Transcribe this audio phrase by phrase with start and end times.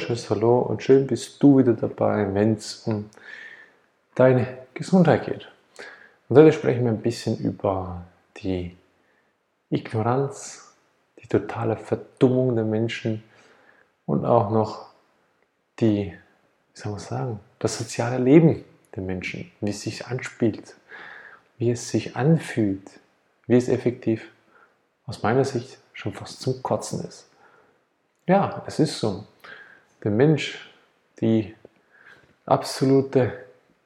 [0.00, 3.10] wunderschönes Hallo und schön bist du wieder dabei, wenn es um
[4.14, 5.46] deine Gesundheit geht.
[6.26, 8.06] Und heute sprechen wir ein bisschen über
[8.38, 8.74] die
[9.68, 10.74] Ignoranz,
[11.20, 13.22] die totale Verdummung der Menschen
[14.06, 14.86] und auch noch
[15.80, 16.14] die,
[16.72, 18.64] wie soll man sagen, das soziale Leben
[18.96, 20.76] der Menschen, wie es sich anspielt,
[21.58, 22.88] wie es sich anfühlt,
[23.48, 24.30] wie es effektiv
[25.04, 27.28] aus meiner Sicht schon fast zum Kotzen ist.
[28.26, 29.26] Ja, es ist so.
[30.02, 30.58] Der Mensch,
[31.20, 31.54] die
[32.46, 33.34] absolute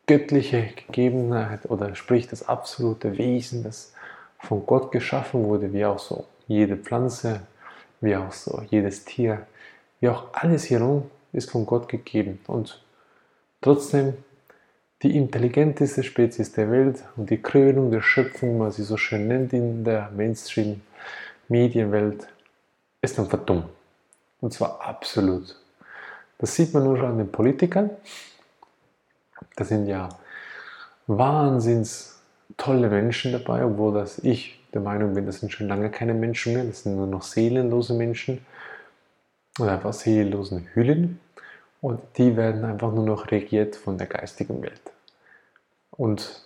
[0.06, 3.92] göttliche Gegebenheit oder sprich das absolute Wesen, das
[4.38, 7.40] von Gott geschaffen wurde, wie auch so jede Pflanze,
[8.00, 9.46] wie auch so jedes Tier,
[10.00, 12.80] wie auch alles hierum ist von Gott gegeben und
[13.60, 14.14] trotzdem
[15.02, 19.52] die intelligenteste Spezies der Welt und die Krönung der Schöpfung, was sie so schön nennt
[19.52, 22.28] in der Mainstream-Medienwelt,
[23.02, 23.66] ist dann verdummt.
[24.40, 25.56] Und zwar absolut.
[26.38, 27.90] Das sieht man nur schon an den Politikern.
[29.56, 30.08] Da sind ja
[31.06, 32.20] wahnsinns
[32.56, 36.54] tolle Menschen dabei, obwohl das ich der Meinung bin, das sind schon lange keine Menschen
[36.54, 38.44] mehr, das sind nur noch seelenlose Menschen
[39.58, 41.20] oder einfach seelenlosen Hüllen
[41.80, 44.80] und die werden einfach nur noch regiert von der geistigen Welt.
[45.90, 46.42] Und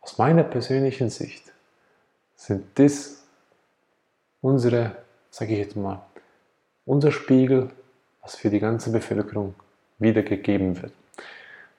[0.00, 1.52] aus meiner persönlichen Sicht
[2.34, 3.22] sind das
[4.40, 4.96] unsere,
[5.30, 6.02] sage ich jetzt mal,
[6.86, 7.70] unser Spiegel,
[8.22, 9.54] was für die ganze Bevölkerung
[9.98, 10.92] wiedergegeben wird.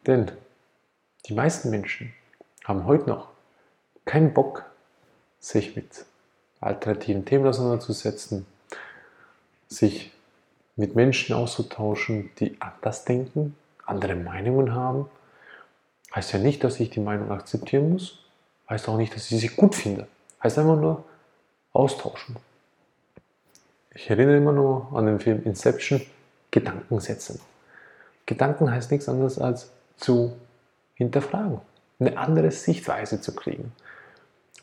[0.08, 0.31] Denn
[1.25, 2.14] die meisten Menschen
[2.66, 3.30] haben heute noch
[4.06, 4.66] keinen Bock,
[5.39, 6.06] sich mit
[6.59, 8.45] alternativen Themen auseinanderzusetzen,
[9.67, 10.12] sich
[10.75, 15.09] mit Menschen auszutauschen, die anders denken, andere Meinungen haben.
[16.14, 18.19] Heißt ja nicht, dass ich die Meinung akzeptieren muss,
[18.69, 20.08] heißt auch nicht, dass ich sie gut finde.
[20.44, 21.03] Heißt einfach nur
[21.73, 22.35] austauschen.
[23.94, 26.01] Ich erinnere immer nur an den Film Inception,
[26.51, 27.39] Gedanken setzen.
[28.25, 30.34] Gedanken heißt nichts anderes als zu
[30.95, 31.62] hinterfragen,
[32.00, 33.72] eine andere Sichtweise zu kriegen.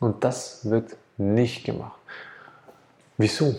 [0.01, 1.99] Und das wird nicht gemacht.
[3.17, 3.57] Wieso?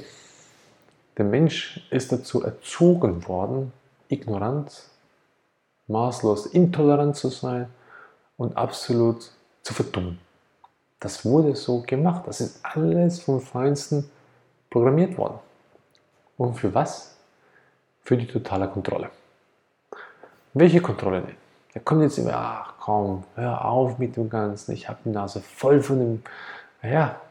[1.17, 3.73] Der Mensch ist dazu erzogen worden,
[4.07, 4.84] ignorant,
[5.88, 7.67] maßlos intolerant zu sein
[8.38, 9.31] und absolut
[9.63, 10.19] zu verdummen.
[11.00, 12.23] Das wurde so gemacht.
[12.28, 14.09] Das ist alles vom Feinsten
[14.69, 15.40] programmiert worden.
[16.38, 17.16] Und für was?
[18.03, 19.09] Für die totale Kontrolle.
[20.53, 21.35] Welche Kontrolle denn?
[21.73, 25.41] Da kommt jetzt immer, ach komm, hör auf mit dem Ganzen, ich habe die Nase
[25.41, 26.23] voll von dem,
[26.81, 27.21] naja,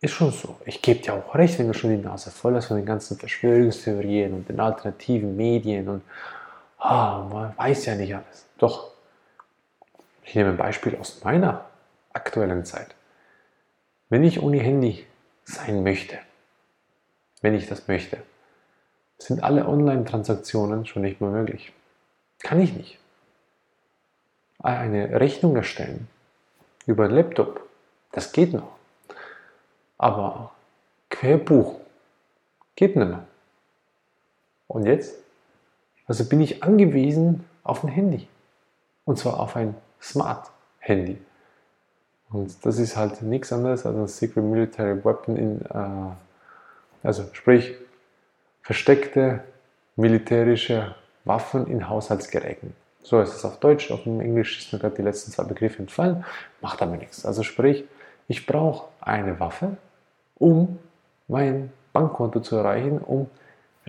[0.00, 0.56] ist schon so.
[0.64, 3.18] Ich gebe dir auch recht, wenn du schon die Nase voll hast von den ganzen
[3.18, 6.02] Verschwörungstheorien und den alternativen Medien und
[6.78, 8.46] ah, man weiß ja nicht alles.
[8.58, 8.90] Doch,
[10.24, 11.66] ich nehme ein Beispiel aus meiner
[12.12, 12.94] aktuellen Zeit.
[14.08, 15.06] Wenn ich ohne Handy
[15.44, 16.18] sein möchte,
[17.42, 18.18] wenn ich das möchte,
[19.22, 21.72] sind alle Online-Transaktionen schon nicht mehr möglich.
[22.40, 22.98] Kann ich nicht.
[24.58, 26.08] Eine Rechnung erstellen
[26.86, 27.66] über einen Laptop,
[28.12, 28.72] das geht noch.
[29.98, 30.52] Aber
[31.10, 31.80] Querbuch
[32.74, 33.24] geht nicht mehr.
[34.66, 35.14] Und jetzt?
[36.06, 38.26] Also bin ich angewiesen auf ein Handy.
[39.04, 41.18] Und zwar auf ein Smart-Handy.
[42.30, 46.12] Und das ist halt nichts anderes als ein Secret Military Weapon in äh,
[47.02, 47.74] also sprich
[48.70, 49.42] versteckte
[49.96, 50.94] militärische
[51.24, 52.72] Waffen in Haushaltsgeräten.
[53.02, 55.80] So ist es auf Deutsch, auf dem Englisch ist mir gerade die letzten zwei Begriffe
[55.80, 56.24] entfallen,
[56.60, 57.26] macht aber nichts.
[57.26, 57.82] Also sprich,
[58.28, 59.76] ich brauche eine Waffe,
[60.36, 60.78] um
[61.26, 63.28] mein Bankkonto zu erreichen, um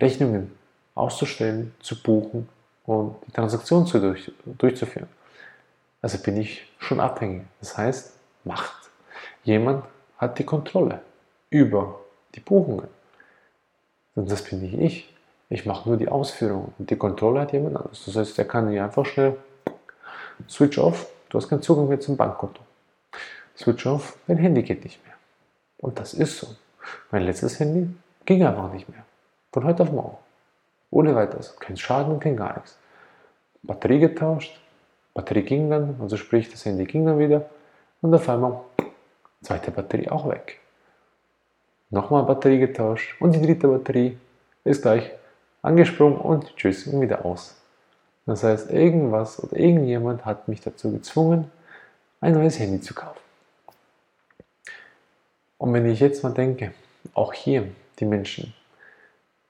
[0.00, 0.50] Rechnungen
[0.96, 2.48] auszustellen, zu buchen
[2.84, 5.08] und die Transaktion zu durch, durchzuführen.
[6.00, 7.42] Also bin ich schon abhängig.
[7.60, 8.90] Das heißt, Macht.
[9.44, 9.84] Jemand
[10.18, 11.02] hat die Kontrolle
[11.50, 12.00] über
[12.34, 12.88] die Buchungen.
[14.14, 15.14] Und das bin nicht ich.
[15.48, 18.04] Ich mache nur die Ausführung und die Kontrolle hat jemand anderes.
[18.06, 19.36] Das heißt, der kann hier einfach schnell
[20.48, 22.62] Switch off, du hast keinen Zugang mehr zum Bankkonto.
[23.56, 25.14] Switch off, dein Handy geht nicht mehr.
[25.78, 26.48] Und das ist so.
[27.10, 27.94] Mein letztes Handy
[28.24, 29.04] ging einfach nicht mehr.
[29.52, 30.16] Von heute auf morgen.
[30.90, 31.54] Ohne weiteres.
[31.58, 32.78] Kein Schaden, kein gar nichts.
[33.62, 34.58] Batterie getauscht,
[35.14, 37.48] Batterie ging dann, also sprich, das Handy ging dann wieder
[38.00, 38.60] und auf einmal
[39.42, 40.61] zweite Batterie auch weg
[41.92, 44.18] nochmal Batterie getauscht und die dritte Batterie
[44.64, 45.12] ist gleich
[45.60, 47.54] angesprungen und tschüss und wieder aus.
[48.26, 51.50] Das heißt, irgendwas oder irgendjemand hat mich dazu gezwungen,
[52.20, 53.20] ein neues Handy zu kaufen.
[55.58, 56.72] Und wenn ich jetzt mal denke,
[57.14, 57.68] auch hier
[57.98, 58.54] die Menschen,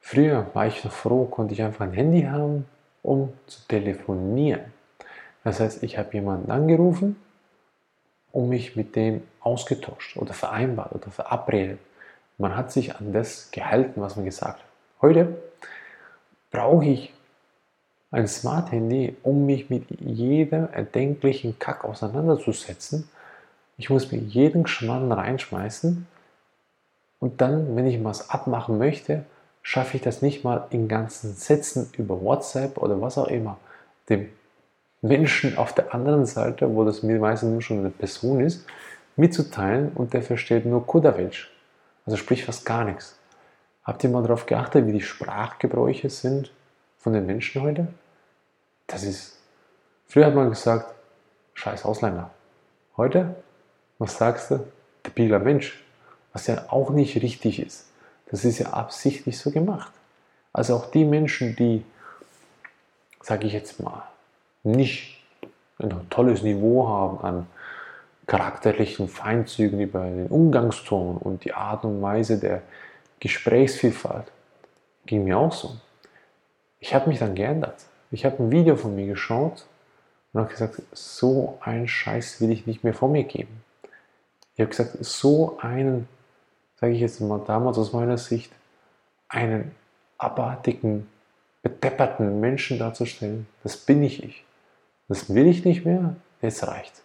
[0.01, 2.67] früher war ich noch froh, konnte ich einfach ein Handy haben,
[3.03, 4.65] um zu telefonieren.
[5.45, 7.17] Das heißt, ich habe jemanden angerufen
[8.33, 11.79] und mich mit dem ausgetauscht oder vereinbart oder verabredet.
[12.43, 14.67] Man hat sich an das gehalten, was man gesagt hat.
[15.01, 15.37] Heute
[16.51, 17.15] brauche ich
[18.11, 23.09] ein Smart Handy, um mich mit jedem erdenklichen Kack auseinanderzusetzen.
[23.77, 26.09] Ich muss mir jeden Schmarrn reinschmeißen
[27.21, 29.25] und dann, wenn ich was abmachen möchte,
[29.63, 33.57] schaffe ich das nicht mal in ganzen Sätzen über WhatsApp oder was auch immer
[34.09, 34.29] dem
[35.01, 38.67] Menschen auf der anderen Seite, wo das mir meistens schon eine Person ist,
[39.15, 41.52] mitzuteilen und der versteht nur Kudavelsch.
[42.05, 43.17] Also sprich fast gar nichts.
[43.85, 46.53] Habt ihr mal darauf geachtet, wie die Sprachgebräuche sind
[46.99, 47.89] von den Menschen heute?
[48.87, 49.39] Das ist.
[50.07, 50.95] Früher hat man gesagt,
[51.55, 52.31] scheiß Ausländer.
[52.97, 53.35] Heute,
[53.99, 54.67] was sagst du?
[55.07, 55.83] Debiler Mensch.
[56.33, 57.87] Was ja auch nicht richtig ist.
[58.27, 59.93] Das ist ja absichtlich so gemacht.
[60.53, 61.85] Also auch die Menschen, die,
[63.21, 64.03] sage ich jetzt mal,
[64.63, 65.23] nicht
[65.79, 67.47] ein tolles Niveau haben an
[68.27, 72.63] charakterlichen Feinzügen über den Umgangston und die Art und Weise der
[73.21, 74.27] Gesprächsvielfalt,
[75.07, 75.77] ging mir auch so.
[76.81, 77.85] Ich habe mich dann geändert.
[78.11, 79.67] Ich habe ein Video von mir geschaut
[80.33, 83.63] und habe gesagt, so einen Scheiß will ich nicht mehr vor mir geben.
[84.55, 86.09] Ich habe gesagt, so einen
[86.83, 88.51] sage ich jetzt mal damals aus meiner Sicht,
[89.29, 89.71] einen
[90.19, 91.07] abartigen,
[91.63, 94.45] bedepperten Menschen darzustellen, das bin ich ich.
[95.07, 97.03] Das will ich nicht mehr, jetzt reicht.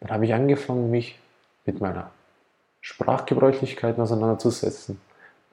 [0.00, 1.18] Dann habe ich angefangen, mich
[1.66, 2.10] mit meiner
[2.80, 5.00] Sprachgebräuchlichkeit auseinanderzusetzen,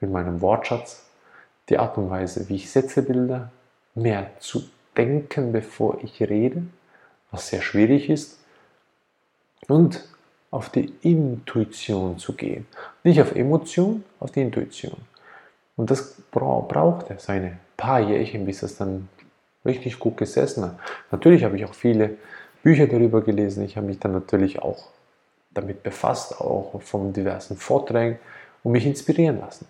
[0.00, 1.04] mit meinem Wortschatz,
[1.68, 3.50] die Art und Weise, wie ich Sätze bilde,
[3.94, 4.62] mehr zu
[4.96, 6.62] denken, bevor ich rede,
[7.30, 8.38] was sehr schwierig ist,
[9.68, 10.06] und
[10.50, 12.66] auf die Intuition zu gehen.
[13.02, 14.96] Nicht auf Emotion, auf die Intuition.
[15.76, 19.08] Und das braucht er seine paar Jährchen, bis es dann
[19.64, 20.78] richtig gut gesessen hat.
[21.10, 22.16] Natürlich habe ich auch viele
[22.66, 23.62] Bücher darüber gelesen.
[23.64, 24.88] Ich habe mich dann natürlich auch
[25.52, 28.18] damit befasst, auch von diversen Vorträgen
[28.64, 29.68] und mich inspirieren lassen.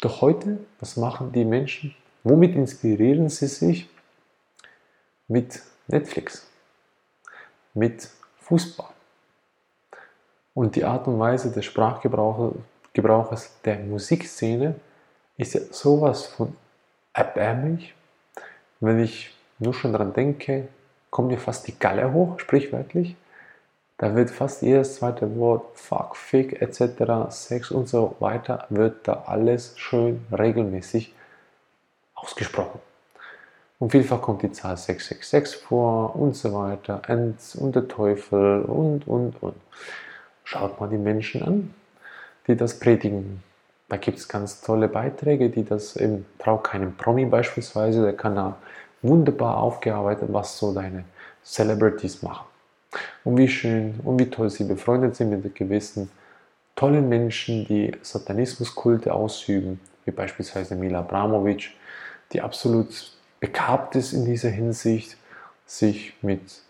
[0.00, 1.94] Doch heute, was machen die Menschen?
[2.24, 3.88] Womit inspirieren sie sich?
[5.28, 6.44] Mit Netflix,
[7.72, 8.08] mit
[8.40, 8.90] Fußball,
[10.54, 14.74] und die Art und Weise des Sprachgebrauches der Musikszene
[15.36, 16.56] ist ja sowas von
[17.12, 17.94] erbärmlich.
[18.80, 20.66] Wenn ich nur schon daran denke,
[21.12, 23.14] kommt mir fast die Galle hoch, sprichwörtlich.
[23.98, 29.24] Da wird fast jedes zweite Wort Fuck, Fick etc., Sex und so weiter, wird da
[29.26, 31.14] alles schön regelmäßig
[32.14, 32.80] ausgesprochen.
[33.78, 39.06] Und vielfach kommt die Zahl 666 vor und so weiter, und, und der Teufel und,
[39.06, 39.56] und, und.
[40.44, 41.74] Schaut mal die Menschen an,
[42.46, 43.42] die das predigen.
[43.88, 48.34] Da gibt es ganz tolle Beiträge, die das im Trau keinem Promi beispielsweise, der kann
[48.34, 48.56] da
[49.02, 51.04] wunderbar aufgearbeitet, was so deine
[51.44, 52.46] Celebrities machen.
[53.24, 56.10] Und wie schön und wie toll sie befreundet sind mit gewissen
[56.76, 61.70] tollen Menschen, die Satanismuskulte ausüben, wie beispielsweise Mila Abramovic,
[62.32, 65.16] die absolut begabt ist in dieser Hinsicht,
[65.66, 66.62] sich mit,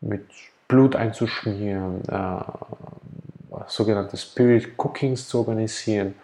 [0.00, 0.26] mit
[0.68, 2.42] Blut einzuschmieren, äh,
[3.66, 6.14] sogenannte Spirit Cookings zu organisieren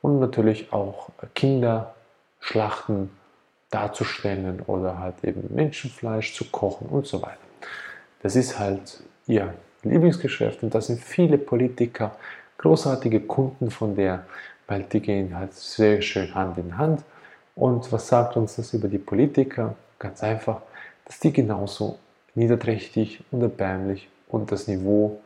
[0.00, 3.10] und natürlich auch Kinderschlachten
[3.72, 7.38] darzustellen oder halt eben Menschenfleisch zu kochen und so weiter.
[8.22, 12.16] Das ist halt ihr Lieblingsgeschäft und da sind viele Politiker
[12.58, 14.24] großartige Kunden von der,
[14.68, 17.02] weil die gehen halt sehr schön Hand in Hand.
[17.56, 19.74] Und was sagt uns das über die Politiker?
[19.98, 20.62] Ganz einfach,
[21.04, 21.98] dass die genauso
[22.34, 25.20] niederträchtig und erbärmlich und das Niveau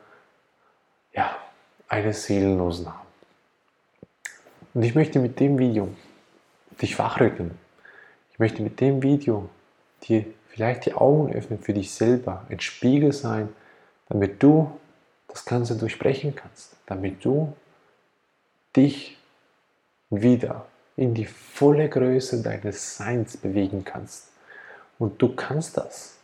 [1.13, 1.37] ja,
[1.89, 3.07] eines Seelenlosen haben.
[4.75, 5.89] Und ich möchte mit dem Video
[6.81, 7.66] dich wachrütteln.
[8.37, 9.49] Ich möchte mit dem Video
[10.03, 13.49] dir vielleicht die Augen öffnen für dich selber, ein Spiegel sein,
[14.11, 14.71] damit du
[15.29, 17.55] das Ganze durchbrechen kannst, damit du
[18.77, 19.17] dich
[20.11, 20.67] wieder
[20.99, 24.29] in die volle Größe deines Seins bewegen kannst.
[24.99, 26.19] Und du kannst das.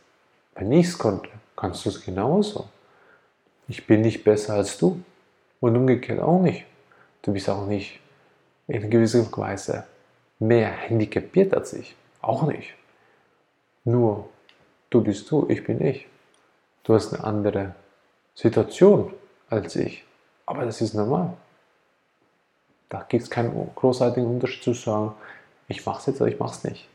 [0.53, 2.69] Wenn ich es konnte, kannst du es genauso.
[3.67, 5.01] Ich bin nicht besser als du
[5.61, 6.65] und umgekehrt auch nicht.
[7.23, 7.99] Du bist auch nicht
[8.67, 9.85] in gewisser Weise
[10.37, 11.95] mehr handicapiert als ich.
[12.23, 12.73] Auch nicht.
[13.83, 14.29] Nur
[14.89, 16.07] du bist du, ich bin ich.
[16.83, 17.75] Du hast eine andere
[18.33, 19.13] Situation
[19.49, 20.05] als ich.
[20.45, 21.33] Aber das ist normal.
[22.87, 25.13] Da gibt es keinen großartigen Unterschied zu sagen,
[25.67, 26.87] ich mache es jetzt oder ich mache es nicht.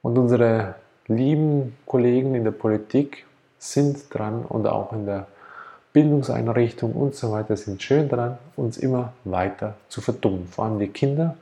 [0.00, 0.76] Und unsere
[1.06, 3.26] lieben Kollegen in der Politik
[3.58, 5.26] sind dran und auch in der
[5.92, 10.48] Bildungseinrichtung und so weiter sind schön dran, uns immer weiter zu verdummen.
[10.48, 11.36] Vor allem die Kinder.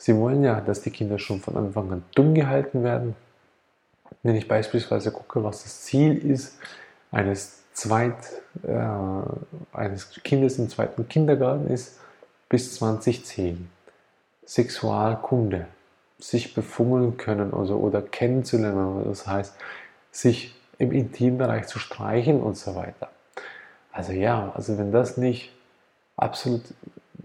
[0.00, 3.14] Sie wollen ja, dass die Kinder schon von Anfang an dumm gehalten werden.
[4.22, 6.58] Wenn ich beispielsweise gucke, was das Ziel ist
[7.10, 8.16] eines, Zweit,
[8.62, 11.98] äh, eines Kindes im zweiten Kindergarten ist,
[12.48, 13.70] bis 2010.
[14.46, 15.66] Sexualkunde.
[16.18, 19.04] sich befummeln können also, oder kennenzulernen.
[19.04, 19.54] Das heißt,
[20.10, 23.10] sich im Intimbereich zu streichen und so weiter.
[23.92, 25.52] Also ja, also wenn das nicht
[26.16, 26.62] absolut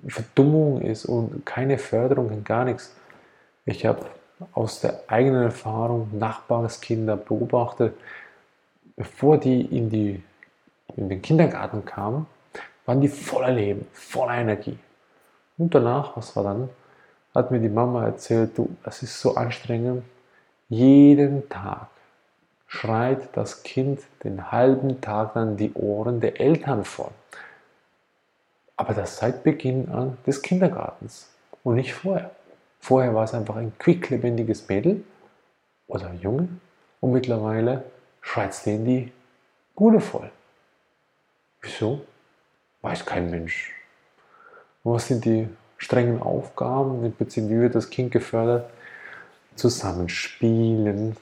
[0.09, 2.95] Verdummung ist und keine Förderung und gar nichts.
[3.65, 4.05] Ich habe
[4.53, 7.95] aus der eigenen Erfahrung Nachbarskinder beobachtet,
[8.95, 10.21] bevor die in, die
[10.95, 12.27] in den Kindergarten kamen,
[12.85, 14.77] waren die voller Leben, voller Energie.
[15.57, 16.69] Und danach, was war dann?
[17.33, 20.03] Hat mir die Mama erzählt, du, es ist so anstrengend.
[20.69, 21.87] Jeden Tag
[22.67, 27.11] schreit das Kind den halben Tag dann die Ohren der Eltern voll.
[28.77, 31.29] Aber das seit Beginn an des Kindergartens
[31.63, 32.31] und nicht vorher.
[32.79, 35.03] Vorher war es einfach ein quicklebendiges Mädel
[35.87, 36.49] oder Junge
[37.01, 37.83] und mittlerweile
[38.21, 39.11] schreit es denen die
[39.75, 40.31] Bude voll.
[41.61, 42.01] Wieso?
[42.81, 43.73] Weiß kein Mensch.
[44.83, 47.03] Und was sind die strengen Aufgaben?
[47.03, 48.69] Im Prinzip, wie wird das Kind gefördert?
[49.55, 51.17] Zusammenspielen.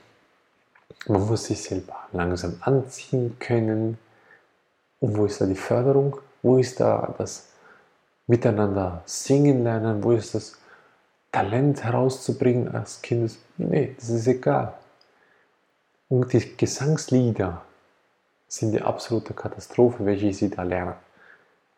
[1.07, 3.97] Man muss sich selber langsam anziehen können.
[4.99, 6.17] Und wo ist da die Förderung?
[6.43, 7.47] Wo ist da das
[8.27, 10.03] Miteinander singen lernen?
[10.03, 10.57] Wo ist das
[11.31, 13.35] Talent herauszubringen als Kind?
[13.57, 14.73] Nee, das ist egal.
[16.09, 17.63] Und die Gesangslieder
[18.47, 20.93] sind die absolute Katastrophe, welche sie da lernen.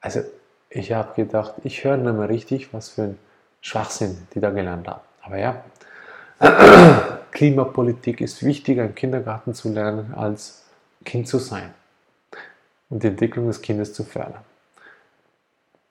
[0.02, 0.22] Also
[0.70, 3.20] ich habe gedacht, ich höre nicht mehr richtig, was für ein
[3.62, 5.02] Schwachsinn die da gelernt haben.
[5.22, 5.64] Aber ja,
[7.32, 10.66] Klimapolitik ist wichtiger im Kindergarten zu lernen, als
[11.04, 11.74] Kind zu sein
[12.90, 14.44] und die Entwicklung des Kindes zu fördern.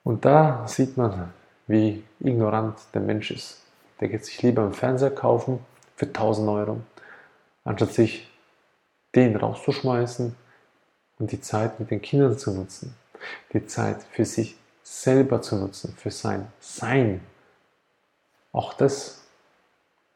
[0.05, 1.33] Und da sieht man,
[1.65, 3.63] wie ignorant der Mensch ist.
[3.99, 6.81] Der geht sich lieber einen Fernseher kaufen für 1000 Euro,
[7.63, 8.31] anstatt sich
[9.15, 10.35] den rauszuschmeißen
[11.17, 12.95] und die Zeit mit den Kindern zu nutzen.
[13.51, 17.21] Die Zeit für sich selber zu nutzen, für sein Sein.
[18.51, 19.23] Auch das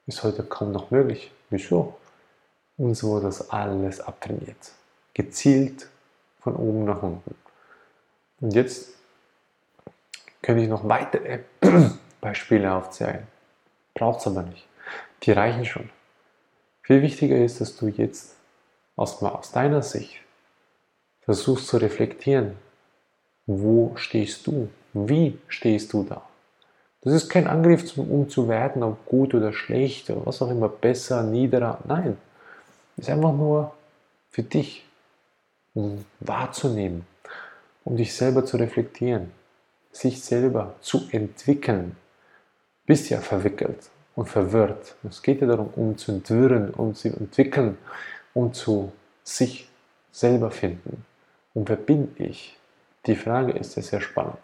[0.06, 1.32] ist heute kaum noch möglich.
[1.50, 1.98] Wieso?
[2.78, 4.72] Uns wurde das alles abtrainiert.
[5.16, 5.90] Gezielt
[6.42, 7.34] von oben nach unten.
[8.40, 8.99] Und jetzt
[10.42, 11.40] könnte ich noch weitere
[12.22, 13.28] Beispiele aufzählen.
[13.94, 14.68] Braucht es aber nicht.
[15.24, 15.90] Die reichen schon.
[16.82, 18.36] Viel wichtiger ist, dass du jetzt
[18.96, 20.16] aus, aus deiner Sicht
[21.22, 22.56] versuchst zu reflektieren,
[23.46, 24.70] wo stehst du?
[24.94, 26.24] Wie stehst du da?
[27.02, 30.68] Das ist kein Angriff, um zu werden, ob gut oder schlecht oder was auch immer,
[30.68, 31.80] besser, niederer.
[31.86, 32.18] Nein,
[32.98, 33.74] ist einfach nur
[34.32, 34.86] für dich,
[35.74, 37.06] um wahrzunehmen,
[37.86, 39.32] um dich selber zu reflektieren
[40.00, 41.98] sich selber zu entwickeln,
[42.86, 44.96] bist ja verwickelt und verwirrt.
[45.08, 47.78] Es geht ja darum, um zu entwirren, um zu entwickeln,
[48.34, 49.70] um zu sich
[50.12, 51.06] selber finden.
[51.54, 52.58] Und wer bin ich?
[53.06, 54.40] Die Frage ist ja sehr spannend.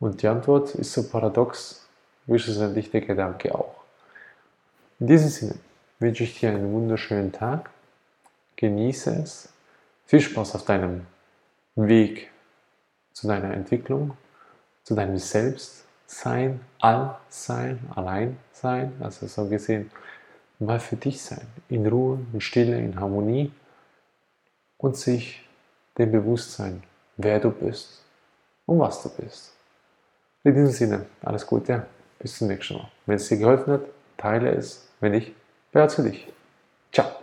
[0.00, 1.86] Und die Antwort ist so paradox,
[2.26, 3.84] wie schlussendlich der Gedanke auch.
[4.98, 5.54] In diesem Sinne
[6.00, 7.70] wünsche ich dir einen wunderschönen Tag.
[8.56, 9.52] Genieße es.
[10.06, 11.06] Viel Spaß auf deinem
[11.76, 12.30] Weg
[13.12, 14.16] zu deiner Entwicklung
[14.84, 19.90] zu deinem Selbstsein, Allsein, Alleinsein, also so gesehen,
[20.58, 23.52] mal für dich sein, in Ruhe, in Stille, in Harmonie
[24.78, 25.48] und sich
[25.98, 26.82] dem Bewusstsein,
[27.16, 28.04] wer du bist
[28.66, 29.54] und was du bist.
[30.44, 31.86] In diesem Sinne, alles Gute,
[32.18, 32.90] bis zum nächsten Mal.
[33.06, 33.82] Wenn es dir geholfen hat,
[34.16, 35.34] teile es, wenn nicht,
[35.70, 36.26] behalte dich.
[36.92, 37.21] Ciao.